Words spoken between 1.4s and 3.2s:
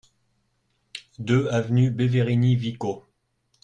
avenue Beverini Vico